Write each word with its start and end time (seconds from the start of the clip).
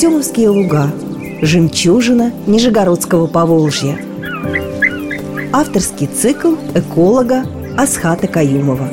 Артемовские 0.00 0.48
луга 0.48 0.90
Жемчужина 1.42 2.32
Нижегородского 2.46 3.26
Поволжья 3.26 3.98
Авторский 5.52 6.06
цикл 6.06 6.54
эколога 6.74 7.44
Асхата 7.76 8.26
Каюмова 8.26 8.88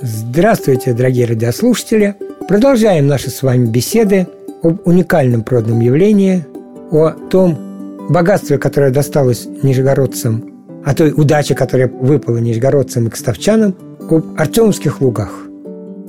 Здравствуйте, 0.00 0.94
дорогие 0.94 1.26
радиослушатели! 1.26 2.14
Продолжаем 2.48 3.08
наши 3.08 3.28
с 3.28 3.42
вами 3.42 3.66
беседы 3.66 4.26
об 4.62 4.88
уникальном 4.88 5.42
природном 5.42 5.80
явлении, 5.80 6.46
о 6.90 7.10
том 7.10 8.08
богатстве, 8.08 8.56
которое 8.56 8.90
досталось 8.90 9.46
нижегородцам, 9.62 10.57
о 10.84 10.94
той 10.94 11.12
удаче, 11.12 11.54
которая 11.54 11.88
выпала 11.88 12.38
нижегородцам 12.38 13.06
и 13.06 13.10
кстовчанам, 13.10 13.74
об 14.10 14.24
Артемовских 14.38 15.00
лугах. 15.00 15.46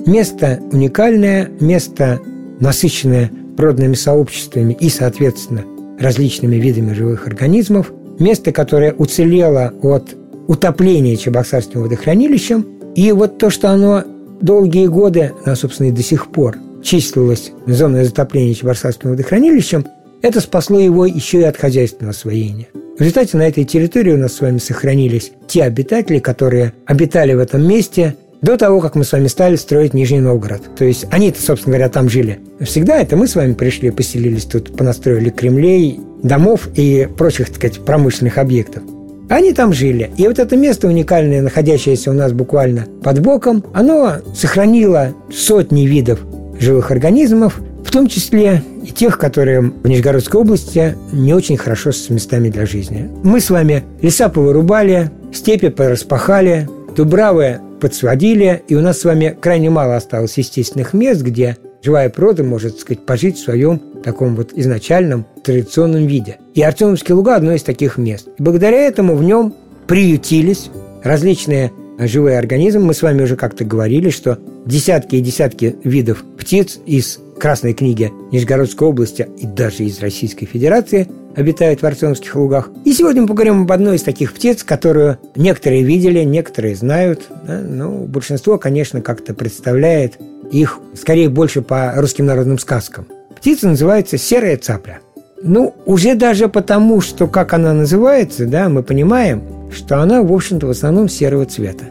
Место 0.06 0.60
уникальное, 0.72 1.50
место 1.60 2.20
насыщенное 2.60 3.30
природными 3.56 3.94
сообществами 3.94 4.76
и, 4.78 4.88
соответственно, 4.88 5.64
различными 5.98 6.56
видами 6.56 6.94
живых 6.94 7.26
организмов, 7.26 7.92
место, 8.18 8.52
которое 8.52 8.92
уцелело 8.94 9.72
от 9.82 10.16
утопления 10.48 11.16
Чебоксарским 11.16 11.82
водохранилищем, 11.82 12.66
и 12.94 13.12
вот 13.12 13.38
то, 13.38 13.50
что 13.50 13.70
оно 13.70 14.04
долгие 14.40 14.86
годы, 14.86 15.32
а, 15.44 15.54
собственно, 15.54 15.88
и 15.88 15.92
до 15.92 16.02
сих 16.02 16.28
пор 16.28 16.56
числилось 16.82 17.52
зоной 17.66 18.04
затопления 18.04 18.54
Чебоксарским 18.54 19.10
водохранилищем, 19.10 19.84
это 20.22 20.40
спасло 20.40 20.78
его 20.78 21.06
еще 21.06 21.40
и 21.40 21.44
от 21.44 21.56
хозяйственного 21.56 22.10
освоения. 22.10 22.68
В 23.00 23.02
результате 23.02 23.38
на 23.38 23.48
этой 23.48 23.64
территории 23.64 24.12
у 24.12 24.18
нас 24.18 24.34
с 24.34 24.40
вами 24.42 24.58
сохранились 24.58 25.32
те 25.48 25.62
обитатели, 25.62 26.18
которые 26.18 26.74
обитали 26.84 27.32
в 27.32 27.38
этом 27.38 27.66
месте 27.66 28.14
до 28.42 28.58
того, 28.58 28.80
как 28.80 28.94
мы 28.94 29.04
с 29.04 29.12
вами 29.12 29.26
стали 29.28 29.56
строить 29.56 29.94
Нижний 29.94 30.20
Новгород. 30.20 30.60
То 30.76 30.84
есть 30.84 31.06
они-то, 31.10 31.40
собственно 31.40 31.76
говоря, 31.76 31.88
там 31.88 32.10
жили 32.10 32.40
всегда. 32.60 32.98
Это 32.98 33.16
мы 33.16 33.26
с 33.26 33.36
вами 33.36 33.54
пришли, 33.54 33.90
поселились 33.90 34.44
тут, 34.44 34.76
понастроили 34.76 35.30
кремлей, 35.30 35.98
домов 36.22 36.68
и 36.74 37.08
прочих, 37.16 37.46
так 37.46 37.56
сказать, 37.56 37.80
промышленных 37.86 38.36
объектов. 38.36 38.82
Они 39.30 39.54
там 39.54 39.72
жили. 39.72 40.10
И 40.18 40.28
вот 40.28 40.38
это 40.38 40.58
место 40.58 40.86
уникальное, 40.86 41.40
находящееся 41.40 42.10
у 42.10 42.14
нас 42.14 42.34
буквально 42.34 42.86
под 43.02 43.20
боком, 43.20 43.64
оно 43.72 44.16
сохранило 44.34 45.14
сотни 45.32 45.86
видов 45.86 46.20
живых 46.60 46.90
организмов, 46.90 47.62
в 47.82 47.90
том 47.90 48.08
числе 48.08 48.62
и 48.82 48.92
тех, 48.92 49.18
которые 49.18 49.60
в 49.60 49.86
Нижегородской 49.86 50.40
области 50.40 50.96
не 51.12 51.34
очень 51.34 51.56
хорошо 51.56 51.92
с 51.92 52.08
местами 52.10 52.48
для 52.48 52.66
жизни. 52.66 53.08
Мы 53.22 53.40
с 53.40 53.50
вами 53.50 53.84
леса 54.02 54.28
повырубали, 54.28 55.10
степи 55.32 55.68
пораспахали, 55.68 56.68
дубравы 56.96 57.60
подсводили, 57.80 58.62
и 58.68 58.74
у 58.74 58.80
нас 58.80 59.00
с 59.00 59.04
вами 59.04 59.36
крайне 59.40 59.70
мало 59.70 59.96
осталось 59.96 60.36
естественных 60.38 60.92
мест, 60.92 61.22
где 61.22 61.56
живая 61.82 62.10
природа 62.10 62.44
может, 62.44 62.72
так 62.72 62.80
сказать, 62.80 63.06
пожить 63.06 63.38
в 63.38 63.42
своем 63.42 63.80
таком 64.04 64.36
вот 64.36 64.52
изначальном 64.54 65.26
традиционном 65.42 66.06
виде. 66.06 66.38
И 66.54 66.62
Артемовские 66.62 67.14
луга– 67.14 67.34
одно 67.36 67.52
из 67.52 67.62
таких 67.62 67.96
мест. 67.96 68.28
И 68.38 68.42
благодаря 68.42 68.78
этому 68.78 69.16
в 69.16 69.22
нем 69.22 69.54
приютились 69.86 70.70
различные 71.02 71.72
живые 71.98 72.38
организмы. 72.38 72.82
Мы 72.82 72.94
с 72.94 73.02
вами 73.02 73.22
уже 73.22 73.36
как-то 73.36 73.64
говорили, 73.64 74.10
что 74.10 74.38
десятки 74.64 75.16
и 75.16 75.20
десятки 75.20 75.76
видов 75.84 76.24
птиц 76.38 76.78
из 76.86 77.18
Красной 77.40 77.72
книги 77.72 78.12
Нижегородской 78.32 78.86
области 78.86 79.26
и 79.38 79.46
даже 79.46 79.84
из 79.84 79.98
Российской 80.00 80.44
Федерации 80.44 81.08
обитают 81.34 81.80
в 81.80 81.86
Артемских 81.86 82.36
лугах. 82.36 82.68
И 82.84 82.92
сегодня 82.92 83.22
мы 83.22 83.28
поговорим 83.28 83.62
об 83.62 83.72
одной 83.72 83.96
из 83.96 84.02
таких 84.02 84.34
птиц, 84.34 84.62
которую 84.62 85.16
некоторые 85.36 85.82
видели, 85.82 86.22
некоторые 86.22 86.76
знают. 86.76 87.22
Да? 87.46 87.60
Ну, 87.60 88.04
большинство, 88.04 88.58
конечно, 88.58 89.00
как-то 89.00 89.32
представляет 89.32 90.18
их 90.52 90.78
скорее 90.94 91.30
больше 91.30 91.62
по 91.62 91.94
русским 91.96 92.26
народным 92.26 92.58
сказкам. 92.58 93.06
Птица 93.36 93.68
называется 93.68 94.18
серая 94.18 94.58
цапля. 94.58 95.00
Ну, 95.42 95.74
уже 95.86 96.14
даже 96.16 96.48
потому, 96.48 97.00
что 97.00 97.26
как 97.26 97.54
она 97.54 97.72
называется, 97.72 98.44
да, 98.44 98.68
мы 98.68 98.82
понимаем, 98.82 99.42
что 99.74 100.02
она, 100.02 100.22
в 100.22 100.30
общем-то, 100.30 100.66
в 100.66 100.70
основном 100.70 101.08
серого 101.08 101.46
цвета. 101.46 101.86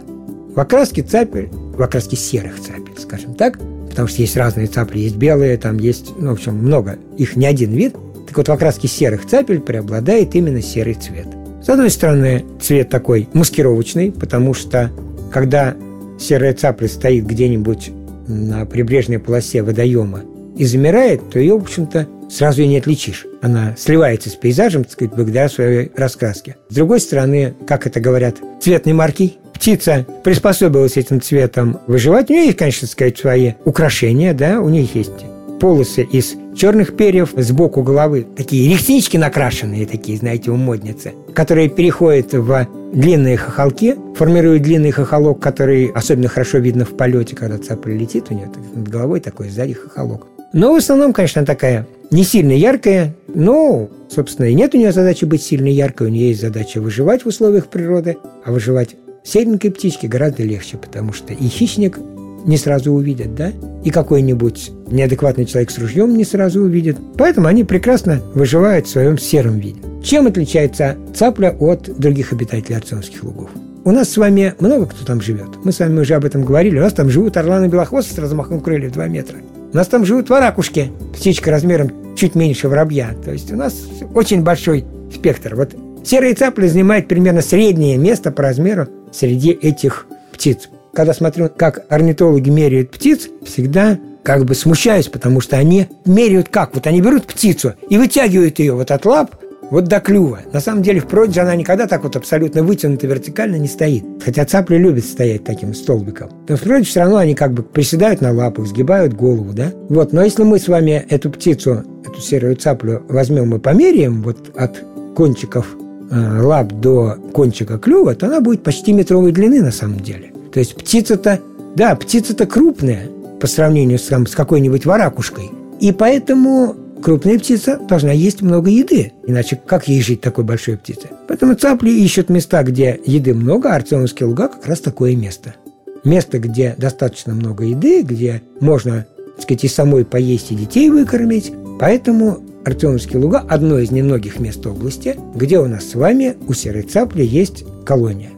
В 0.56 0.60
окраске 0.60 1.02
цапель, 1.02 1.50
в 1.52 1.81
окраске 1.81 2.18
серых 2.18 2.60
цапель, 2.60 3.00
скажем 3.00 3.34
так, 3.34 3.58
потому 3.90 4.08
что 4.08 4.22
есть 4.22 4.38
разные 4.38 4.68
цапли, 4.68 5.00
есть 5.00 5.16
белые, 5.16 5.58
там 5.58 5.78
есть, 5.78 6.14
ну, 6.18 6.30
в 6.30 6.34
общем, 6.34 6.56
много, 6.56 6.98
их 7.18 7.36
не 7.36 7.46
один 7.46 7.72
вид. 7.72 7.96
Так 8.28 8.38
вот, 8.38 8.48
в 8.48 8.52
окраске 8.52 8.88
серых 8.88 9.26
цапель 9.26 9.60
преобладает 9.60 10.36
именно 10.36 10.62
серый 10.62 10.94
цвет. 10.94 11.28
С 11.64 11.70
одной 11.70 11.90
стороны, 11.90 12.46
цвет 12.62 12.90
такой 12.90 13.28
маскировочный, 13.34 14.12
потому 14.12 14.54
что 14.54 14.92
когда 15.32 15.76
серая 16.20 16.54
цапля 16.54 16.88
стоит 16.88 17.26
где-нибудь 17.26 17.92
на 18.28 18.66
прибрежной 18.66 19.20
полосе 19.20 19.64
водоема 19.64 20.22
и 20.58 20.66
замирает, 20.66 21.30
то 21.30 21.40
ее, 21.40 21.58
в 21.58 21.64
общем-то, 21.64 22.08
сразу 22.30 22.62
и 22.62 22.68
не 22.68 22.78
отличишь. 22.78 23.26
Она 23.42 23.76
сливается 23.78 24.30
с 24.30 24.36
пейзажем, 24.36 24.84
так 24.84 24.94
сказать, 24.94 25.14
благодаря 25.14 25.50
своей 25.50 25.92
раскраске. 25.96 26.58
С 26.70 26.76
другой 26.76 27.00
стороны, 27.00 27.56
как 27.68 27.88
это 27.88 28.00
говорят, 28.00 28.38
цвет 28.62 28.86
не 28.86 28.94
маркий, 28.94 29.38
птица 29.59 30.06
приспособилась 30.24 30.96
этим 30.96 31.22
цветом 31.22 31.80
выживать. 31.86 32.30
У 32.30 32.34
нее 32.34 32.46
есть, 32.46 32.58
конечно, 32.58 32.88
сказать, 32.88 33.18
свои 33.18 33.53
украшения, 33.66 34.34
да, 34.34 34.62
у 34.62 34.70
них 34.70 34.96
есть 34.96 35.25
полосы 35.59 36.03
из 36.03 36.36
черных 36.56 36.96
перьев, 36.96 37.34
сбоку 37.36 37.84
головы 37.84 38.25
такие 38.36 38.74
реснички 38.74 39.18
накрашенные, 39.18 39.86
такие, 39.86 40.18
знаете, 40.18 40.52
у 40.52 40.56
модницы, 40.56 41.12
которые 41.34 41.68
переходят 41.68 42.34
в 42.34 42.68
длинные 42.94 43.36
хохолки, 43.36 43.98
формируют 44.16 44.64
длинный 44.64 44.92
хохолок, 44.92 45.42
который 45.42 45.88
особенно 45.88 46.30
хорошо 46.30 46.59
видно 46.59 46.86
в 46.86 46.96
полете, 46.96 47.36
когда 47.36 47.58
цапля 47.58 47.94
летит 47.94 48.28
у 48.30 48.34
нее 48.34 48.50
над 48.74 48.88
головой 48.88 49.19
такой 49.19 49.50
сзади 49.50 49.74
хохолок. 49.74 50.28
Но 50.53 50.74
в 50.74 50.78
основном, 50.78 51.12
конечно, 51.12 51.46
такая 51.46 51.86
не 52.09 52.24
сильно 52.24 52.53
яркая, 52.53 53.14
но, 53.28 53.90
собственно, 54.09 54.48
и 54.48 54.53
нет 54.53 54.74
у 54.74 54.78
нее 54.78 54.94
задачи 54.94 55.25
быть 55.25 55.44
сильно 55.44 55.68
яркой, 55.68 56.08
у 56.08 56.09
нее 56.09 56.30
есть 56.30 56.42
задача 56.42 56.80
выживать 56.80 57.24
в 57.24 57.28
условиях 57.28 57.68
природы, 57.68 58.18
а 58.46 58.52
выживать 58.52 58.96
серенькой 59.24 59.72
птичке 59.72 60.07
гораздо 60.07 60.44
легче, 60.44 60.78
потому 60.78 61.13
что 61.13 61.34
и 61.34 61.47
хищник 61.47 62.00
не 62.46 62.57
сразу 62.57 62.91
увидят, 62.94 63.35
да, 63.35 63.52
и 63.84 63.90
какой-нибудь 63.90 64.72
неадекватный 64.91 65.46
человек 65.46 65.72
с 65.72 65.78
ружьем 65.78 66.16
не 66.16 66.24
сразу 66.24 66.62
увидит. 66.62 66.97
Поэтому 67.18 67.47
они 67.47 67.63
прекрасно 67.63 68.22
выживают 68.34 68.88
в 68.88 68.90
своем 68.90 69.18
сером 69.18 69.59
виде. 69.59 69.80
Чем 70.03 70.28
отличается 70.28 70.96
цапля 71.13 71.56
от 71.59 71.90
других 72.00 72.31
обитателей 72.31 72.78
Арцоновских 72.78 73.24
лугов? 73.24 73.50
У 73.85 73.91
нас 73.91 74.09
с 74.09 74.18
вами 74.18 74.53
много 74.59 74.88
кто 74.88 75.06
там 75.06 75.22
живет. 75.22 75.50
Мы 75.63 75.72
с 75.72 75.80
вами 75.80 76.00
уже 76.00 76.16
об 76.16 76.25
этом 76.25 76.44
говорили. 76.44 76.78
У 76.78 76.81
нас 76.81 76.94
там 76.94 77.09
живут 77.09 77.38
орланы 77.38 77.68
белохвосты 77.68 78.13
с 78.13 78.18
размахом 78.18 78.59
крыльев 78.62 78.91
2 78.91 79.07
метра. 79.07 79.38
У 79.72 79.75
нас 79.75 79.88
там 79.88 80.06
живут 80.06 80.30
варакушки, 80.30 80.91
птичка 81.13 81.51
размером 81.51 82.16
чуть 82.16 82.36
меньше 82.36 82.68
воробья. 82.68 83.12
То 83.24 83.31
есть 83.31 83.51
у 83.51 83.56
нас 83.56 83.75
очень 84.13 84.44
большой 84.44 84.86
спектр. 85.13 85.56
Вот 85.56 85.75
серые 86.03 86.34
цапли 86.34 86.68
занимают 86.68 87.07
примерно 87.07 87.41
среднее 87.41 87.97
место 87.97 88.31
по 88.31 88.44
размеру 88.44 88.88
среди 89.12 89.52
этих 89.52 90.06
птиц. 90.31 90.70
Когда 90.94 91.14
смотрю, 91.14 91.50
как 91.50 91.86
орнитологи 91.90 92.50
меряют 92.50 92.92
птиц, 92.92 93.30
всегда 93.46 94.00
как 94.24 94.46
бы 94.46 94.56
смущаюсь, 94.56 95.08
потому 95.08 95.42
что 95.42 95.58
они 95.58 95.88
меряют 96.06 96.50
как? 96.50 96.74
Вот 96.75 96.88
они 96.88 97.02
берут 97.02 97.25
птицу 97.25 97.74
и 97.90 97.98
вытягивают 97.98 98.59
ее 98.59 98.74
вот 98.74 98.92
от 98.92 99.06
лап 99.06 99.36
вот 99.69 99.86
до 99.86 100.00
клюва. 100.00 100.40
На 100.52 100.59
самом 100.59 100.81
деле 100.81 101.00
в 101.00 101.08
природе 101.08 101.42
она 101.42 101.56
никогда 101.56 101.88
так 101.88 102.03
вот 102.03 102.16
абсолютно 102.16 102.64
вытянута 102.64 103.08
вертикально 103.08 103.56
не 103.56 103.68
стоит. 103.68 104.03
Хотя 104.24 104.46
цапли 104.46 104.78
любят 104.78 105.06
стоять 105.06 105.44
таким 105.44 105.74
столбиком. 105.74 106.30
Но 106.48 106.58
в 106.58 106.84
все 106.84 107.00
равно 107.00 107.18
они 107.18 107.36
как 107.36 107.53
бы 107.53 107.64
приседают 107.64 108.22
на 108.22 108.31
лапах, 108.31 108.68
сгибают 108.68 109.14
голову, 109.14 109.53
да? 109.53 109.72
Вот, 109.90 110.12
но 110.12 110.24
если 110.24 110.44
мы 110.44 110.59
с 110.59 110.68
вами 110.68 111.06
эту 111.09 111.30
птицу, 111.30 111.84
эту 112.06 112.19
серую 112.22 112.56
цаплю 112.56 113.04
возьмем 113.07 113.56
и 113.56 113.60
померяем 113.60 114.24
вот 114.24 114.51
от 114.56 114.84
кончиков 115.16 115.68
лап 116.12 116.74
до 116.74 117.18
кончика 117.34 117.78
клюва, 117.78 118.16
то 118.16 118.28
она 118.28 118.42
будет 118.42 118.64
почти 118.64 118.94
метровой 118.94 119.32
длины 119.32 119.62
на 119.62 119.72
самом 119.72 120.00
деле. 120.00 120.32
То 120.52 120.60
есть 120.60 120.76
птица-то, 120.76 121.40
да, 121.76 121.96
птица-то 121.96 122.46
крупная 122.46 123.08
по 123.40 123.48
сравнению 123.48 124.00
с, 124.00 124.04
там, 124.04 124.28
с 124.28 124.36
какой-нибудь 124.36 124.86
варакушкой. 124.86 125.52
И 125.80 125.92
поэтому 125.92 126.76
Крупная 127.02 127.40
птица 127.40 127.80
должна 127.88 128.12
есть 128.12 128.42
много 128.42 128.70
еды, 128.70 129.14
иначе 129.26 129.60
как 129.66 129.88
ей 129.88 130.02
жить 130.02 130.20
такой 130.20 130.44
большой 130.44 130.78
птице? 130.78 131.08
Поэтому 131.30 131.56
цапли 131.56 131.92
ищут 131.92 132.30
места, 132.30 132.62
где 132.64 133.00
еды 133.06 133.34
много, 133.34 133.70
а 133.70 133.76
Артемовские 133.76 134.28
луга 134.28 134.50
как 134.50 134.66
раз 134.66 134.82
такое 134.82 135.16
место. 135.16 135.56
Место, 136.04 136.40
где 136.40 136.76
достаточно 136.78 137.34
много 137.34 137.64
еды, 137.64 138.02
где 138.02 138.42
можно, 138.60 139.08
так 139.36 139.44
сказать, 139.44 139.64
и 139.64 139.68
самой 139.70 140.04
поесть, 140.04 140.52
и 140.52 140.56
детей 140.56 140.90
выкормить. 140.90 141.54
Поэтому 141.80 142.40
Артемовские 142.66 143.20
луга– 143.20 143.44
одно 143.50 143.80
из 143.80 143.92
немногих 143.92 144.40
мест 144.40 144.66
области, 144.66 145.16
где 145.36 145.60
у 145.60 145.68
нас 145.68 145.86
с 145.90 145.96
вами 145.96 146.36
у 146.48 146.54
серой 146.54 146.84
цапли 146.84 147.24
есть 147.24 147.66
колония. 147.86 148.32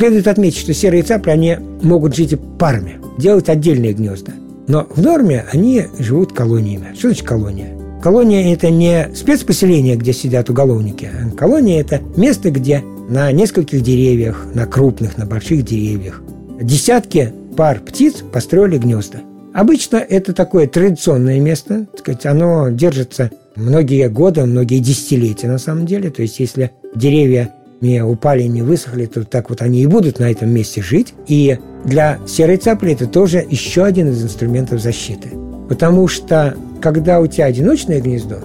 Следует 0.00 0.28
отметить, 0.28 0.58
что 0.58 0.72
серые 0.72 1.02
цапли, 1.02 1.30
они 1.30 1.58
могут 1.82 2.16
жить 2.16 2.32
и 2.32 2.36
парами, 2.36 2.96
делать 3.18 3.50
отдельные 3.50 3.92
гнезда. 3.92 4.32
Но 4.66 4.86
в 4.88 5.02
норме 5.02 5.44
они 5.52 5.84
живут 5.98 6.32
колониями. 6.32 6.94
Что 6.94 7.08
значит 7.08 7.26
колония? 7.26 7.78
Колония– 8.02 8.50
это 8.54 8.70
не 8.70 9.10
спецпоселение, 9.14 9.96
где 9.96 10.14
сидят 10.14 10.48
уголовники. 10.48 11.10
Колония– 11.36 11.80
это 11.82 12.00
место, 12.16 12.50
где 12.50 12.82
на 13.10 13.30
нескольких 13.30 13.82
деревьях, 13.82 14.46
на 14.54 14.64
крупных, 14.64 15.18
на 15.18 15.26
больших 15.26 15.66
деревьях 15.66 16.22
десятки 16.62 17.34
пар 17.54 17.80
птиц 17.80 18.22
построили 18.32 18.78
гнезда. 18.78 19.18
Обычно 19.52 19.96
это 19.96 20.32
такое 20.32 20.66
традиционное 20.66 21.40
место, 21.40 21.86
так 21.92 22.00
сказать, 22.00 22.24
оно 22.24 22.70
держится 22.70 23.30
многие 23.54 24.08
годы, 24.08 24.46
многие 24.46 24.78
десятилетия 24.78 25.48
на 25.48 25.58
самом 25.58 25.84
деле. 25.84 26.08
То 26.08 26.22
есть 26.22 26.40
если 26.40 26.70
деревья 26.94 27.52
не 27.80 28.04
упали, 28.04 28.42
не 28.42 28.62
высохли, 28.62 29.06
то 29.06 29.24
так 29.24 29.50
вот 29.50 29.62
они 29.62 29.82
и 29.82 29.86
будут 29.86 30.18
на 30.18 30.30
этом 30.30 30.50
месте 30.50 30.82
жить. 30.82 31.14
И 31.26 31.58
для 31.84 32.18
серой 32.26 32.58
цапли 32.58 32.92
это 32.92 33.06
тоже 33.06 33.44
еще 33.48 33.84
один 33.84 34.08
из 34.10 34.22
инструментов 34.22 34.80
защиты. 34.80 35.30
Потому 35.68 36.08
что, 36.08 36.54
когда 36.82 37.20
у 37.20 37.26
тебя 37.26 37.46
одиночное 37.46 38.00
гнездо, 38.00 38.36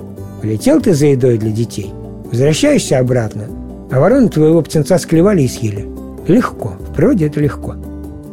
полетел 0.42 0.80
ты 0.82 0.94
за 0.94 1.08
едой 1.08 1.38
для 1.38 1.52
детей, 1.52 1.92
возвращаешься 2.32 3.00
обратно, 3.00 3.46
а 3.92 4.00
вороны 4.00 4.30
твоего 4.30 4.62
птенца 4.62 4.98
склевали 4.98 5.44
и 5.44 5.48
съели. 5.48 5.86
Легко. 6.28 6.76
В 6.80 6.94
природе 6.94 7.28
это 7.28 7.40
легко. 7.40 7.76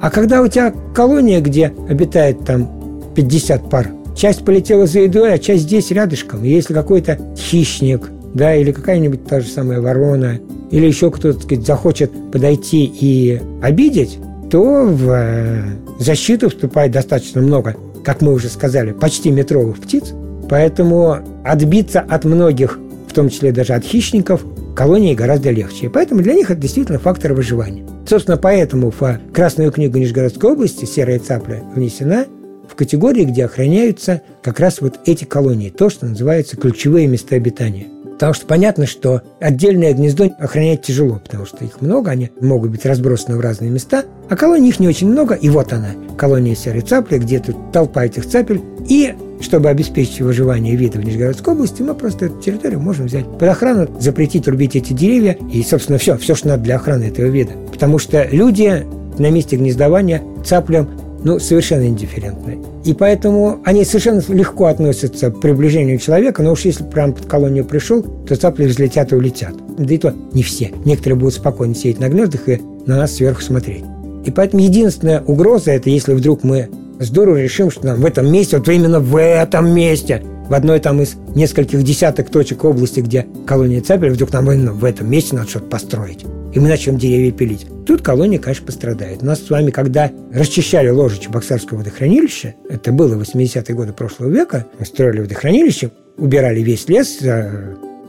А 0.01 0.11
когда 0.11 0.43
у 0.43 0.49
тебя 0.49 0.73
колония, 0.95 1.41
где 1.41 1.73
обитает 1.89 2.45
там 2.45 2.69
50 3.15 3.71
пар, 3.71 3.91
часть 4.17 4.45
полетела 4.45 4.87
за 4.87 5.01
едой, 5.01 5.35
а 5.35 5.39
часть 5.39 5.63
здесь 5.63 5.91
рядышком. 5.91 6.45
И 6.45 6.49
если 6.49 6.75
какой-то 6.75 7.19
хищник, 7.37 8.11
да, 8.35 8.55
или 8.55 8.73
какая-нибудь 8.73 9.27
та 9.27 9.41
же 9.41 9.49
самая 9.49 9.81
ворона, 9.81 10.39
или 10.73 10.87
еще 10.87 11.11
кто-то, 11.11 11.41
сказать, 11.41 11.65
захочет 11.65 12.11
подойти 12.33 12.85
и 12.85 13.41
обидеть, 13.63 14.19
то 14.51 14.85
в 14.87 15.11
э, 15.11 15.63
защиту 15.99 16.49
вступает 16.49 16.93
достаточно 16.93 17.41
много, 17.41 17.77
как 18.03 18.23
мы 18.23 18.33
уже 18.33 18.49
сказали, 18.49 18.93
почти 18.93 19.31
метровых 19.31 19.79
птиц. 19.79 20.13
Поэтому 20.49 21.19
отбиться 21.45 22.01
от 22.01 22.25
многих, 22.25 22.79
в 23.09 23.13
том 23.13 23.29
числе 23.29 23.53
даже 23.53 23.75
от 23.75 23.85
хищников, 23.85 24.45
колонии 24.75 25.15
гораздо 25.15 25.51
легче. 25.51 25.87
И 25.87 25.89
поэтому 25.89 26.23
для 26.23 26.33
них 26.33 26.51
это 26.51 26.61
действительно 26.61 26.99
фактор 26.99 27.35
выживания. 27.35 27.87
Собственно, 28.09 28.39
поэтому 28.39 28.91
в 28.91 29.21
Красную 29.33 29.71
книгу 29.71 29.99
Нижегородской 29.99 30.51
области 30.51 30.87
«Серая 30.87 31.19
цапля» 31.19 31.63
внесена 31.75 32.25
в 32.69 32.75
категории, 32.75 33.25
где 33.25 33.45
охраняются 33.45 34.23
как 34.43 34.59
раз 34.59 34.81
вот 34.81 35.01
эти 35.05 35.25
колонии, 35.25 35.69
то, 35.69 35.91
что 35.91 36.07
называется 36.07 36.57
ключевые 36.57 37.07
места 37.07 37.37
обитания. 37.37 37.87
Потому 38.13 38.35
что 38.35 38.47
понятно, 38.47 38.87
что 38.87 39.23
отдельное 39.41 39.93
гнездо 39.93 40.31
охранять 40.39 40.83
тяжело, 40.83 41.21
потому 41.23 41.47
что 41.47 41.65
их 41.65 41.81
много, 41.81 42.11
они 42.11 42.31
могут 42.41 42.71
быть 42.71 42.87
разбросаны 42.87 43.37
в 43.37 43.41
разные 43.41 43.71
места, 43.71 44.05
а 44.29 44.37
колоний 44.37 44.69
их 44.69 44.81
не 44.81 44.89
очень 44.89 45.09
много, 45.09 45.35
и 45.35 45.49
вот 45.49 45.73
она, 45.73 45.91
колония 46.17 46.55
серой 46.55 46.83
цапли, 46.83 47.19
где 47.19 47.41
тут 47.41 47.73
толпа 47.73 48.05
этих 48.05 48.27
цапель, 48.27 48.63
и 48.89 49.15
чтобы 49.41 49.69
обеспечить 49.69 50.21
выживание 50.21 50.77
вида 50.77 50.99
в 50.99 51.05
Нижегородской 51.05 51.55
области, 51.55 51.83
мы 51.83 51.95
просто 51.95 52.27
эту 52.27 52.41
территорию 52.41 52.81
можем 52.81 53.07
взять 53.07 53.27
под 53.27 53.43
охрану, 53.43 53.89
запретить 54.01 54.47
рубить 54.47 54.77
эти 54.77 54.93
деревья 54.93 55.37
и, 55.53 55.63
собственно, 55.63 55.99
все, 55.99 56.17
все, 56.17 56.35
что 56.35 56.49
надо 56.49 56.63
для 56.63 56.77
охраны 56.77 57.05
этого 57.05 57.27
вида. 57.27 57.53
Потому 57.73 57.99
что 57.99 58.27
люди 58.31 58.87
на 59.19 59.31
месте 59.31 59.57
гнездования 59.57 60.23
цаплям 60.45 60.89
ну, 61.25 61.39
совершенно 61.39 61.87
индифферентны. 61.87 62.59
И 62.85 62.95
поэтому 62.95 63.61
они 63.65 63.85
совершенно 63.85 64.23
легко 64.29 64.67
относятся 64.67 65.31
к 65.31 65.41
приближению 65.41 65.99
человека, 65.99 66.43
но 66.43 66.53
уж 66.53 66.63
если 66.63 66.85
прям 66.85 67.13
под 67.13 67.27
колонию 67.27 67.65
пришел, 67.65 68.03
то 68.03 68.37
цапли 68.37 68.67
взлетят 68.67 69.13
и 69.13 69.17
улетят. 69.17 69.55
Да 69.79 69.95
и 69.95 69.99
то 69.99 70.15
не 70.33 70.43
все. 70.43 70.73
Некоторые 70.85 71.19
будут 71.19 71.35
спокойно 71.35 71.75
сидеть 71.75 72.01
на 72.01 72.09
гнездах 72.09 72.49
и 72.49 72.61
на 72.87 72.97
нас 72.97 73.15
сверху 73.15 73.43
смотреть. 73.43 73.85
И 74.25 74.31
поэтому 74.31 74.63
единственная 74.63 75.23
угроза– 75.23 75.71
это 75.73 75.91
если 75.91 76.13
вдруг 76.13 76.45
мы 76.45 76.69
здорово 76.99 77.43
решим, 77.43 77.71
что 77.71 77.87
нам 77.87 78.01
в 78.01 78.07
этом 78.07 78.31
месте, 78.31 78.59
вот 78.59 78.69
именно 78.69 79.01
в 79.01 79.17
этом 79.21 79.75
месте, 79.75 80.23
в 80.49 80.55
одной 80.55 80.81
там 80.81 81.01
из 81.01 81.15
нескольких 81.35 81.83
десяток 81.83 82.31
точек 82.31 82.65
области, 82.65 83.01
где 83.01 83.27
колония 83.47 83.81
цапель, 83.81 84.11
вдруг 84.11 84.33
нам 84.33 84.47
в 84.47 84.85
этом 84.85 85.11
месте 85.11 85.37
надо 85.37 85.49
что-то 85.49 85.67
построить. 85.67 86.25
И 86.53 86.61
мы 86.61 86.69
начнем 86.69 86.99
деревья 86.99 87.33
пилить. 87.33 87.67
Тут 87.87 88.03
колония, 88.03 88.39
конечно, 88.39 88.67
пострадает. 88.67 89.23
У 89.23 89.27
нас 89.27 89.41
с 89.41 89.49
вами, 89.49 89.71
когда 89.71 90.11
расчищали 90.33 90.91
ложе 90.91 91.19
Чебоксарского 91.19 91.79
водохранилища, 91.79 92.55
это 92.69 92.93
было 92.93 93.15
80-е 93.21 93.75
годы 93.75 93.93
прошлого 93.93 94.29
века, 94.29 94.67
мы 94.79 94.85
строили 94.85 95.21
водохранилище, 95.21 95.91
убирали 96.19 96.61
весь 96.61 96.89
лес 96.89 97.19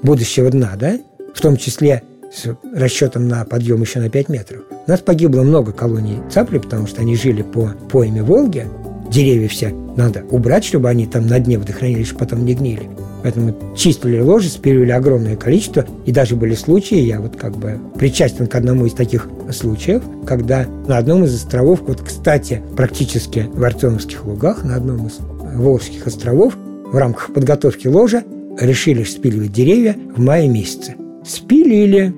будущего 0.01 0.49
дна, 0.49 0.73
да, 0.77 0.99
в 1.33 1.39
том 1.39 1.55
числе 1.55 2.03
с 2.33 2.49
расчетом 2.75 3.27
на 3.27 3.45
подъем 3.45 3.81
еще 3.81 3.99
на 3.99 4.09
5 4.09 4.29
метров. 4.29 4.63
У 4.85 4.89
нас 4.91 4.99
погибло 4.99 5.43
много 5.43 5.71
колоний 5.71 6.17
цапли, 6.29 6.57
потому 6.57 6.87
что 6.87 7.01
они 7.01 7.15
жили 7.15 7.43
по 7.43 7.71
пойме 7.89 8.23
Волги. 8.23 8.67
Деревья 9.13 9.47
все 9.47 9.69
надо 9.95 10.23
убрать, 10.31 10.65
чтобы 10.65 10.89
они 10.89 11.05
там 11.05 11.27
на 11.27 11.39
дне 11.39 11.59
водохранилища 11.59 12.15
потом 12.15 12.45
не 12.45 12.55
гнили. 12.55 12.89
Поэтому 13.21 13.55
чистили 13.77 14.19
ложи, 14.19 14.49
спиливали 14.49 14.89
огромное 14.89 15.35
количество. 15.35 15.85
И 16.07 16.11
даже 16.11 16.35
были 16.35 16.55
случаи, 16.55 16.97
я 16.97 17.21
вот 17.21 17.35
как 17.35 17.55
бы 17.55 17.79
причастен 17.95 18.47
к 18.47 18.55
одному 18.55 18.87
из 18.87 18.93
таких 18.93 19.29
случаев, 19.51 20.01
когда 20.25 20.65
на 20.87 20.97
одном 20.97 21.25
из 21.25 21.35
островов, 21.35 21.81
вот, 21.85 22.01
кстати, 22.01 22.63
практически 22.75 23.47
в 23.53 23.63
Артемовских 23.63 24.25
лугах, 24.25 24.63
на 24.63 24.75
одном 24.75 25.05
из 25.05 25.19
Волжских 25.19 26.07
островов, 26.07 26.57
в 26.91 26.97
рамках 26.97 27.33
подготовки 27.33 27.87
ложа 27.87 28.23
решили 28.59 29.03
спиливать 29.03 29.53
деревья 29.53 29.95
в 30.15 30.19
мае 30.19 30.49
месяце. 30.49 30.95
Спилили 31.23 32.15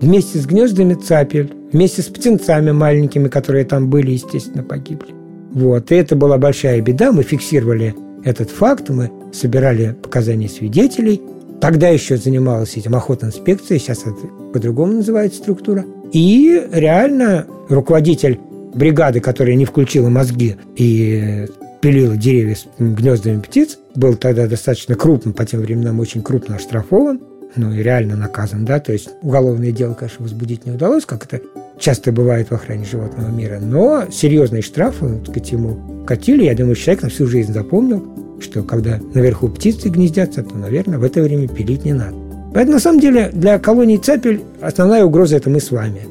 вместе 0.00 0.38
с 0.38 0.46
гнездами 0.46 0.94
цапель, 0.94 1.52
вместе 1.72 2.02
с 2.02 2.06
птенцами 2.06 2.70
маленькими, 2.70 3.26
которые 3.26 3.64
там 3.64 3.90
были, 3.90 4.12
естественно, 4.12 4.62
погибли. 4.62 5.17
Вот, 5.52 5.90
и 5.90 5.94
это 5.94 6.16
была 6.16 6.38
большая 6.38 6.80
беда. 6.80 7.12
Мы 7.12 7.22
фиксировали 7.22 7.94
этот 8.24 8.50
факт, 8.50 8.88
мы 8.90 9.10
собирали 9.32 9.96
показания 10.02 10.48
свидетелей. 10.48 11.22
Тогда 11.60 11.88
еще 11.88 12.16
занималась 12.16 12.76
этим 12.76 12.94
охотинспекция, 12.94 13.78
сейчас 13.78 14.02
это 14.02 14.14
по-другому 14.52 14.94
называется 14.94 15.38
структура. 15.38 15.84
И 16.12 16.66
реально 16.72 17.46
руководитель 17.68 18.38
бригады, 18.74 19.20
которая 19.20 19.56
не 19.56 19.64
включила 19.64 20.08
мозги 20.08 20.56
и 20.76 21.46
пилила 21.80 22.16
деревья 22.16 22.54
с 22.54 22.66
гнездами 22.78 23.40
птиц, 23.40 23.78
был 23.94 24.14
тогда 24.14 24.46
достаточно 24.46 24.94
крупным, 24.94 25.34
по 25.34 25.44
тем 25.44 25.60
временам 25.60 25.98
очень 26.00 26.22
крупно 26.22 26.56
оштрафован 26.56 27.20
ну 27.56 27.72
и 27.72 27.82
реально 27.82 28.16
наказан, 28.16 28.64
да, 28.64 28.78
то 28.80 28.92
есть 28.92 29.10
уголовное 29.22 29.72
дело, 29.72 29.94
конечно, 29.94 30.22
возбудить 30.22 30.66
не 30.66 30.72
удалось, 30.72 31.04
как 31.04 31.24
это 31.24 31.40
часто 31.78 32.12
бывает 32.12 32.48
в 32.50 32.52
охране 32.52 32.84
животного 32.84 33.30
мира, 33.30 33.58
но 33.60 34.04
серьезные 34.10 34.62
штрафы, 34.62 35.18
так 35.18 35.30
сказать, 35.30 35.52
ему 35.52 36.04
катили, 36.06 36.44
я 36.44 36.54
думаю, 36.54 36.74
человек 36.74 37.02
на 37.02 37.08
всю 37.08 37.26
жизнь 37.26 37.52
запомнил, 37.52 38.02
что 38.40 38.62
когда 38.62 39.00
наверху 39.14 39.48
птицы 39.48 39.88
гнездятся, 39.88 40.42
то, 40.42 40.56
наверное, 40.56 40.98
в 40.98 41.04
это 41.04 41.22
время 41.22 41.48
пилить 41.48 41.84
не 41.84 41.92
надо. 41.92 42.16
Поэтому, 42.54 42.74
на 42.74 42.80
самом 42.80 43.00
деле, 43.00 43.30
для 43.32 43.58
колонии 43.58 43.96
цапель 43.96 44.42
основная 44.60 45.04
угроза– 45.04 45.36
это 45.38 45.50
мы 45.50 45.60
с 45.60 45.70
вами. 45.70 46.02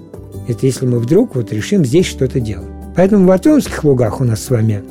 Это 0.47 0.65
если 0.65 0.85
мы 0.85 0.99
вдруг 0.99 1.35
вот 1.35 1.51
решим 1.51 1.83
здесь 1.83 2.05
что-то 2.05 2.39
делать. 2.39 2.67
Поэтому 2.95 3.25
в 3.25 3.31
Артемских 3.31 3.83
лугах 3.83 4.21
у 4.21 4.23
нас 4.23 4.43
с 4.43 4.49
вами 4.49 4.83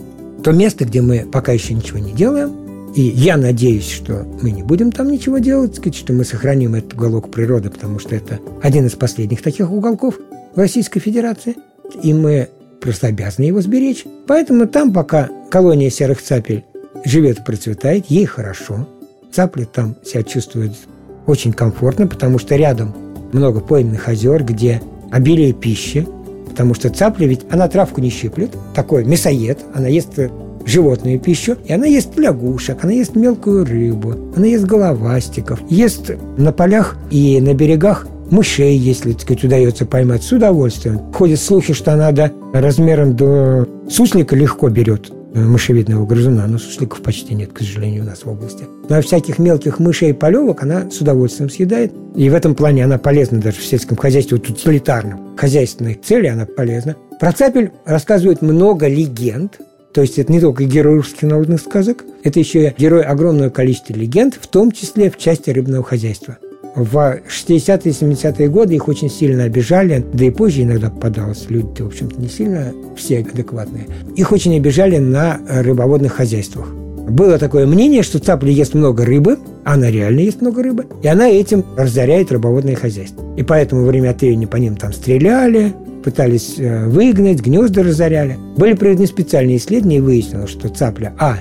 то 0.42 0.52
место, 0.52 0.84
где 0.84 1.02
мы 1.02 1.26
пока 1.30 1.52
еще 1.52 1.74
ничего 1.74 1.98
не 1.98 2.12
делаем– 2.12 2.52
и 2.96 3.02
я 3.02 3.36
надеюсь, 3.36 3.90
что 3.90 4.26
мы 4.40 4.50
не 4.50 4.62
будем 4.62 4.90
там 4.90 5.10
ничего 5.10 5.36
делать, 5.36 5.76
сказать, 5.76 5.94
что 5.94 6.14
мы 6.14 6.24
сохраним 6.24 6.74
этот 6.74 6.94
уголок 6.94 7.30
природы, 7.30 7.68
потому 7.68 7.98
что 7.98 8.16
это 8.16 8.40
один 8.62 8.86
из 8.86 8.92
последних 8.92 9.42
таких 9.42 9.70
уголков 9.70 10.18
в 10.56 10.58
Российской 10.58 11.00
Федерации. 11.00 11.56
И 12.02 12.12
мы 12.12 12.48
просто 12.80 13.08
обязаны 13.08 13.44
его 13.44 13.60
сберечь. 13.60 14.04
Поэтому 14.26 14.66
там 14.66 14.92
пока 14.92 15.28
колония 15.50 15.90
серых 15.90 16.20
цапель 16.20 16.64
живет 17.04 17.38
и 17.38 17.42
процветает, 17.42 18.06
ей 18.06 18.24
хорошо. 18.24 18.88
Цапли 19.32 19.64
там 19.64 19.96
себя 20.04 20.22
чувствуют 20.22 20.72
очень 21.26 21.52
комфортно, 21.52 22.06
потому 22.06 22.38
что 22.38 22.56
рядом 22.56 22.94
много 23.32 23.60
пойменных 23.60 24.08
озер, 24.08 24.42
где 24.42 24.80
обилие 25.10 25.52
пищи, 25.52 26.06
потому 26.48 26.74
что 26.74 26.88
цапля 26.88 27.26
ведь, 27.26 27.42
она 27.50 27.68
травку 27.68 28.00
не 28.00 28.08
щиплет, 28.08 28.50
такой 28.74 29.04
мясоед, 29.04 29.58
она 29.74 29.88
ест 29.88 30.18
животную 30.64 31.20
пищу, 31.20 31.56
и 31.64 31.72
она 31.72 31.86
ест 31.86 32.16
лягушек, 32.18 32.82
она 32.82 32.92
ест 32.92 33.14
мелкую 33.14 33.64
рыбу, 33.64 34.14
она 34.36 34.46
ест 34.46 34.64
головастиков, 34.64 35.60
ест 35.70 36.12
на 36.38 36.52
полях 36.52 36.96
и 37.10 37.40
на 37.40 37.54
берегах 37.54 38.06
мышей, 38.30 38.76
если, 38.76 39.12
так 39.12 39.22
сказать, 39.22 39.44
удается 39.44 39.86
поймать, 39.86 40.22
с 40.22 40.32
удовольствием. 40.32 41.12
Ходят 41.12 41.40
слухи, 41.40 41.72
что 41.72 41.92
она 41.92 42.12
до 42.12 42.32
размером 42.52 43.16
до 43.16 43.68
суслика 43.88 44.36
легко 44.36 44.68
берет 44.68 45.10
э, 45.34 45.40
мышевидного 45.40 46.06
грызуна, 46.06 46.46
но 46.46 46.58
сусликов 46.58 47.02
почти 47.02 47.34
нет, 47.34 47.52
к 47.52 47.58
сожалению, 47.58 48.02
у 48.02 48.06
нас 48.06 48.24
в 48.24 48.28
области. 48.28 48.64
Но 48.88 49.00
всяких 49.02 49.38
мелких 49.38 49.78
мышей 49.78 50.10
и 50.10 50.12
полевок 50.12 50.62
она 50.62 50.90
с 50.90 51.00
удовольствием 51.00 51.50
съедает. 51.50 51.92
И 52.14 52.28
в 52.30 52.34
этом 52.34 52.54
плане 52.54 52.84
она 52.84 52.98
полезна 52.98 53.40
даже 53.40 53.58
в 53.58 53.64
сельском 53.64 53.96
хозяйстве, 53.96 54.38
вот 54.38 54.48
утилитарном. 54.48 55.36
Хозяйственной 55.36 55.94
цели 55.94 56.26
она 56.26 56.46
полезна. 56.46 56.96
Про 57.18 57.32
цапель 57.32 57.72
рассказывают 57.84 58.42
много 58.42 58.88
легенд, 58.88 59.58
то 59.94 60.02
есть 60.02 60.18
это 60.18 60.30
не 60.30 60.40
только 60.40 60.64
герой 60.64 60.96
русских 60.96 61.22
народных 61.22 61.60
сказок, 61.60 62.04
это 62.22 62.38
еще 62.38 62.68
и 62.68 62.74
герой 62.76 63.02
огромного 63.02 63.48
количества 63.48 63.94
легенд, 63.94 64.34
в 64.34 64.46
том 64.46 64.70
числе 64.70 65.10
в 65.10 65.16
части 65.16 65.48
рыбного 65.48 65.82
хозяйства. 65.82 66.36
В 66.76 67.20
60-е 67.26 67.90
70-е 67.90 68.48
годы 68.48 68.74
их 68.74 68.86
очень 68.86 69.10
сильно 69.10 69.44
обижали, 69.44 70.04
да 70.12 70.24
и 70.26 70.30
позже 70.30 70.62
иногда 70.62 70.90
попадалось. 70.90 71.46
Люди, 71.48 71.82
в 71.82 71.86
общем-то, 71.86 72.20
не 72.20 72.28
сильно 72.28 72.72
все 72.96 73.20
адекватные. 73.20 73.86
Их 74.14 74.30
очень 74.30 74.56
обижали 74.56 74.98
на 74.98 75.40
рыбоводных 75.48 76.12
хозяйствах. 76.12 76.68
Было 77.08 77.38
такое 77.38 77.66
мнение, 77.66 78.02
что 78.02 78.18
цапля 78.18 78.50
ест 78.50 78.74
много 78.74 79.04
рыбы, 79.04 79.38
она 79.64 79.90
реально 79.90 80.20
ест 80.20 80.42
много 80.42 80.62
рыбы, 80.62 80.86
и 81.02 81.08
она 81.08 81.28
этим 81.28 81.64
разоряет 81.76 82.30
рыбоводное 82.30 82.74
хозяйство. 82.74 83.24
И 83.36 83.42
поэтому 83.42 83.82
во 83.82 83.88
время 83.88 84.10
отрения 84.10 84.46
по 84.46 84.56
ним 84.56 84.76
там 84.76 84.92
стреляли, 84.92 85.72
пытались 86.04 86.56
э, 86.58 86.86
выгнать, 86.86 87.40
гнезда 87.40 87.84
разоряли. 87.84 88.36
Были 88.56 88.74
проведены 88.74 89.06
специальные 89.06 89.56
исследования, 89.56 89.98
и 89.98 90.00
выяснилось, 90.00 90.50
что 90.50 90.68
цапля, 90.68 91.14
а, 91.18 91.38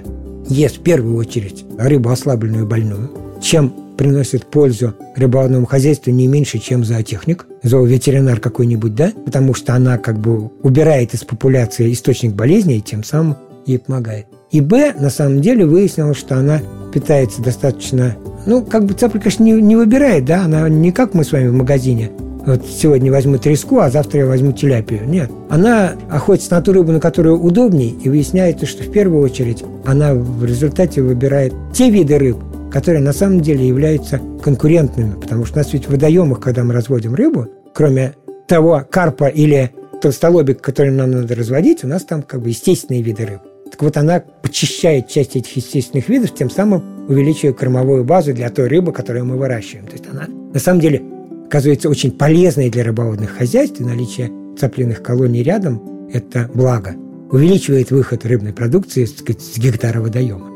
ест 0.47 0.77
в 0.77 0.81
первую 0.81 1.17
очередь 1.17 1.65
рыбу 1.77 2.09
ослабленную 2.09 2.65
больную, 2.65 3.11
чем 3.41 3.73
приносит 3.97 4.45
пользу 4.45 4.93
рыболовному 5.15 5.65
хозяйству 5.65 6.11
не 6.11 6.27
меньше, 6.27 6.59
чем 6.59 6.83
зоотехник, 6.83 7.45
зооветеринар 7.63 8.39
какой-нибудь, 8.39 8.95
да, 8.95 9.11
потому 9.25 9.53
что 9.53 9.73
она 9.73 9.97
как 9.97 10.19
бы 10.19 10.51
убирает 10.63 11.13
из 11.13 11.23
популяции 11.23 11.91
источник 11.91 12.33
болезни 12.33 12.77
и 12.77 12.81
тем 12.81 13.03
самым 13.03 13.37
ей 13.65 13.79
помогает. 13.79 14.27
И 14.51 14.61
Б, 14.61 14.93
на 14.97 15.09
самом 15.09 15.41
деле, 15.41 15.65
выяснилось, 15.65 16.17
что 16.17 16.37
она 16.37 16.61
питается 16.93 17.41
достаточно... 17.41 18.15
Ну, 18.45 18.63
как 18.63 18.85
бы 18.85 18.93
цапля, 18.93 19.19
конечно, 19.19 19.43
не, 19.43 19.53
не 19.53 19.75
выбирает, 19.75 20.25
да, 20.25 20.45
она 20.45 20.69
не 20.69 20.91
как 20.91 21.13
мы 21.13 21.23
с 21.23 21.31
вами 21.31 21.47
в 21.47 21.53
магазине. 21.53 22.11
Вот 22.45 22.63
сегодня 22.67 23.11
возьму 23.11 23.39
треску, 23.39 23.79
а 23.79 23.89
завтра 23.89 24.19
я 24.19 24.25
возьму 24.27 24.51
теляпию. 24.51 25.01
Нет. 25.09 25.31
Она 25.49 25.93
охотится 26.11 26.53
на 26.53 26.61
ту 26.61 26.73
рыбу, 26.73 26.91
на 26.91 26.99
которую 26.99 27.41
удобней, 27.41 27.97
и 28.03 28.07
выясняется, 28.07 28.67
что 28.67 28.83
в 28.83 28.91
первую 28.91 29.23
очередь 29.23 29.63
она 29.83 30.13
в 30.13 30.45
результате 30.45 31.01
выбирает 31.01 31.53
те 31.73 31.89
виды 31.89 32.19
рыб, 32.19 32.37
которые 32.75 33.01
на 33.01 33.13
самом 33.13 33.39
деле 33.39 33.65
являются 33.65 34.19
конкурентными. 34.43 35.13
Потому 35.21 35.45
что 35.45 35.55
у 35.55 35.57
нас 35.59 35.71
ведь 35.71 35.85
в 35.85 35.91
водоемах, 35.91 36.41
когда 36.41 36.65
мы 36.65 36.73
разводим 36.73 37.15
рыбу, 37.15 37.47
кроме 37.73 38.15
того 38.49 38.83
карпа 38.91 39.29
или 39.29 39.71
толстолобик, 40.01 40.59
который 40.59 40.91
нам 40.91 41.11
надо 41.11 41.35
разводить, 41.35 41.85
у 41.85 41.87
нас 41.87 42.03
там 42.03 42.21
как 42.21 42.41
бы 42.41 42.49
естественные 42.49 43.01
виды 43.01 43.27
рыб. 43.27 43.39
Так 43.71 43.81
вот, 43.81 43.95
она 43.95 44.21
почищает 44.41 45.07
часть 45.07 45.37
этих 45.37 45.55
естественных 45.55 46.09
видов, 46.09 46.35
тем 46.35 46.49
самым 46.49 47.07
увеличивая 47.07 47.53
кормовую 47.53 48.03
базу 48.03 48.33
для 48.33 48.49
той 48.49 48.67
рыбы, 48.67 48.91
которую 48.91 49.23
мы 49.23 49.37
выращиваем. 49.37 49.85
То 49.85 49.93
есть 49.93 50.07
она 50.11 50.27
на 50.27 50.59
самом 50.59 50.81
деле 50.81 51.01
оказывается 51.45 51.87
очень 51.87 52.11
полезной 52.11 52.69
для 52.69 52.83
рыбоводных 52.83 53.37
хозяйств, 53.37 53.79
и 53.79 53.85
наличие 53.85 54.29
цапленных 54.59 55.01
колоний 55.01 55.43
рядом– 55.43 56.09
это 56.11 56.49
благо. 56.53 56.93
Увеличивает 57.31 57.91
выход 57.91 58.25
рыбной 58.25 58.51
продукции 58.51 59.05
сказать, 59.05 59.41
с 59.41 59.57
гектара 59.57 60.01
водоема. 60.01 60.51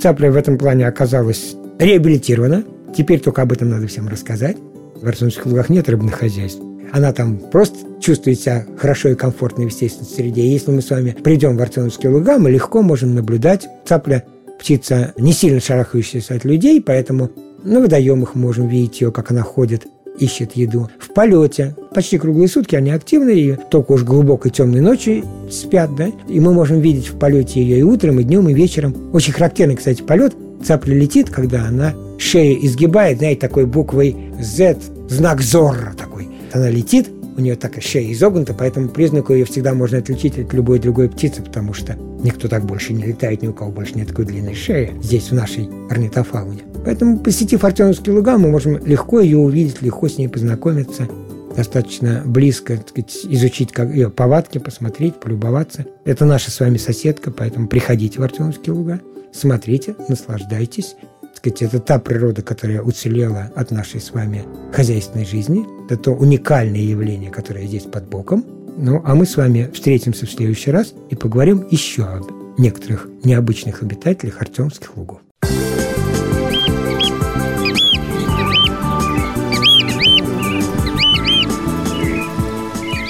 Цапля 0.00 0.32
в 0.32 0.36
этом 0.36 0.56
плане 0.56 0.88
оказалась 0.88 1.54
реабилитирована. 1.80 2.64
Теперь 2.96 3.20
только 3.20 3.42
об 3.42 3.52
этом 3.52 3.70
надо 3.70 3.88
всем 3.88 4.08
рассказать. 4.08 4.56
В 4.94 5.06
Арсенальских 5.06 5.46
лугах 5.46 5.68
нет 5.68 5.88
рыбных 5.88 6.14
хозяйств 6.14 6.60
она 6.92 7.12
там 7.12 7.38
просто 7.38 7.78
чувствует 8.00 8.40
себя 8.40 8.66
хорошо 8.76 9.10
и 9.10 9.14
комфортно 9.14 9.64
в 9.64 9.68
естественной 9.68 10.10
среде. 10.10 10.42
И 10.42 10.48
если 10.48 10.70
мы 10.70 10.82
с 10.82 10.90
вами 10.90 11.16
придем 11.22 11.56
в 11.56 11.62
Артемовские 11.62 12.12
луга, 12.12 12.38
мы 12.38 12.50
легко 12.50 12.82
можем 12.82 13.14
наблюдать 13.14 13.68
цапля, 13.86 14.24
птица 14.58 15.14
не 15.16 15.32
сильно 15.32 15.60
шарахающаяся 15.60 16.34
от 16.34 16.44
людей, 16.44 16.82
поэтому 16.82 17.30
на 17.62 17.80
водоемах 17.80 18.34
можем 18.34 18.68
видеть 18.68 19.00
ее, 19.00 19.12
как 19.12 19.30
она 19.30 19.42
ходит, 19.42 19.86
ищет 20.18 20.52
еду. 20.52 20.90
В 20.98 21.12
полете 21.14 21.76
почти 21.94 22.18
круглые 22.18 22.48
сутки 22.48 22.76
они 22.76 22.90
активны, 22.90 23.30
и 23.30 23.56
только 23.70 23.92
уж 23.92 24.04
глубокой 24.04 24.50
темной 24.50 24.80
ночи 24.80 25.24
спят, 25.50 25.94
да, 25.96 26.08
и 26.28 26.40
мы 26.40 26.52
можем 26.52 26.80
видеть 26.80 27.08
в 27.08 27.18
полете 27.18 27.62
ее 27.62 27.78
и 27.78 27.82
утром, 27.82 28.20
и 28.20 28.24
днем, 28.24 28.48
и 28.48 28.54
вечером. 28.54 29.10
Очень 29.12 29.32
характерный, 29.32 29.76
кстати, 29.76 30.02
полет. 30.02 30.34
Цапля 30.64 30.94
летит, 30.94 31.30
когда 31.30 31.66
она 31.66 31.94
шею 32.18 32.64
изгибает, 32.64 33.18
знаете, 33.18 33.40
такой 33.40 33.66
буквой 33.66 34.16
Z, 34.40 34.78
знак 35.08 35.40
Зорро 35.40 35.92
такой. 35.96 36.28
Она 36.52 36.70
летит, 36.70 37.08
у 37.36 37.40
нее 37.40 37.56
так 37.56 37.80
шея 37.80 38.12
изогнута, 38.12 38.54
поэтому 38.54 38.88
признаку 38.88 39.32
ее 39.32 39.44
всегда 39.44 39.72
можно 39.72 39.98
отличить 39.98 40.38
от 40.38 40.52
любой 40.52 40.78
другой 40.78 41.08
птицы, 41.08 41.42
потому 41.42 41.72
что 41.72 41.96
никто 42.22 42.48
так 42.48 42.64
больше 42.64 42.92
не 42.92 43.04
летает, 43.04 43.42
ни 43.42 43.48
у 43.48 43.52
кого 43.52 43.70
больше 43.70 43.94
нет 43.94 44.08
такой 44.08 44.26
длинной 44.26 44.54
шеи 44.54 44.92
здесь, 45.02 45.30
в 45.30 45.34
нашей 45.34 45.68
орнитофауне. 45.88 46.62
Поэтому, 46.84 47.18
посетив 47.18 47.64
Артемовские 47.64 48.14
луга, 48.14 48.36
мы 48.36 48.50
можем 48.50 48.84
легко 48.84 49.20
ее 49.20 49.38
увидеть, 49.38 49.82
легко 49.82 50.08
с 50.08 50.18
ней 50.18 50.28
познакомиться, 50.28 51.08
достаточно 51.56 52.22
близко 52.24 52.76
так 52.76 52.88
сказать, 52.88 53.18
изучить 53.24 53.72
как 53.72 53.90
ее 53.90 54.10
повадки, 54.10 54.58
посмотреть, 54.58 55.16
полюбоваться. 55.16 55.86
Это 56.04 56.24
наша 56.24 56.50
с 56.50 56.60
вами 56.60 56.76
соседка, 56.76 57.30
поэтому 57.30 57.68
приходите 57.68 58.18
в 58.18 58.22
Артемовские 58.22 58.74
луга, 58.74 59.00
смотрите, 59.32 59.96
наслаждайтесь 60.08 60.96
сказать, 61.40 61.62
это 61.62 61.80
та 61.80 61.98
природа, 61.98 62.42
которая 62.42 62.82
уцелела 62.82 63.50
от 63.56 63.70
нашей 63.70 64.00
с 64.00 64.12
вами 64.12 64.44
хозяйственной 64.72 65.24
жизни. 65.24 65.64
Это 65.86 65.96
то 65.96 66.12
уникальное 66.12 66.80
явление, 66.80 67.30
которое 67.30 67.66
здесь 67.66 67.84
под 67.84 68.08
боком. 68.08 68.44
Ну, 68.76 69.02
а 69.04 69.14
мы 69.14 69.26
с 69.26 69.36
вами 69.36 69.70
встретимся 69.72 70.26
в 70.26 70.30
следующий 70.30 70.70
раз 70.70 70.94
и 71.08 71.16
поговорим 71.16 71.66
еще 71.70 72.04
об 72.04 72.30
некоторых 72.58 73.08
необычных 73.24 73.82
обитателях 73.82 74.40
Артемских 74.40 74.96
лугов. 74.96 75.20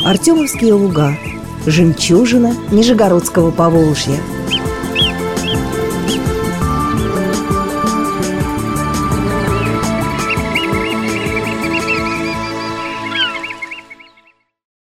Артемовские 0.04 0.72
луга. 0.72 1.14
Жемчужина 1.66 2.54
Нижегородского 2.72 3.50
Поволжья– 3.50 4.18